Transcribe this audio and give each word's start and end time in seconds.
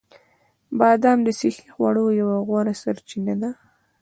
بادام 0.79 1.19
د 1.23 1.27
صحي 1.39 1.67
خوړو 1.75 2.05
یوه 2.21 2.37
غوره 2.47 2.73
سرچینه 2.81 3.33
ده. 3.41 3.51